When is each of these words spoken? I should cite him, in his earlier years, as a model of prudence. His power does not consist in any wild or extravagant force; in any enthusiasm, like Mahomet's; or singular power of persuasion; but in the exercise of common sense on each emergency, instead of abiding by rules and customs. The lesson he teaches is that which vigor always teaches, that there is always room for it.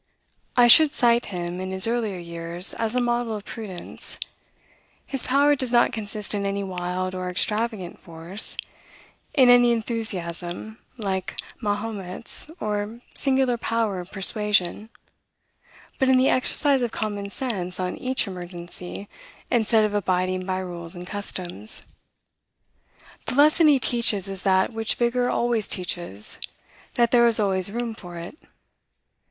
I 0.57 0.65
should 0.67 0.95
cite 0.95 1.27
him, 1.27 1.59
in 1.61 1.69
his 1.69 1.85
earlier 1.85 2.17
years, 2.17 2.73
as 2.73 2.95
a 2.95 2.99
model 2.99 3.35
of 3.35 3.45
prudence. 3.45 4.17
His 5.05 5.21
power 5.21 5.55
does 5.55 5.71
not 5.71 5.93
consist 5.93 6.33
in 6.33 6.43
any 6.43 6.63
wild 6.63 7.13
or 7.13 7.29
extravagant 7.29 7.99
force; 7.99 8.57
in 9.35 9.51
any 9.51 9.71
enthusiasm, 9.71 10.79
like 10.97 11.37
Mahomet's; 11.61 12.49
or 12.59 13.01
singular 13.13 13.57
power 13.59 13.99
of 13.99 14.11
persuasion; 14.11 14.89
but 15.99 16.09
in 16.09 16.17
the 16.17 16.29
exercise 16.29 16.81
of 16.81 16.91
common 16.91 17.29
sense 17.29 17.79
on 17.79 17.95
each 17.97 18.25
emergency, 18.25 19.07
instead 19.51 19.85
of 19.85 19.93
abiding 19.93 20.47
by 20.47 20.57
rules 20.57 20.95
and 20.95 21.05
customs. 21.05 21.83
The 23.27 23.35
lesson 23.35 23.67
he 23.67 23.77
teaches 23.77 24.27
is 24.27 24.41
that 24.41 24.73
which 24.73 24.95
vigor 24.95 25.29
always 25.29 25.67
teaches, 25.67 26.39
that 26.95 27.11
there 27.11 27.27
is 27.27 27.39
always 27.39 27.71
room 27.71 27.93
for 27.93 28.17
it. 28.17 28.35